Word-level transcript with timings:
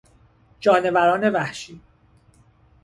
جانوران 0.59 1.23
وحشی 1.29 1.81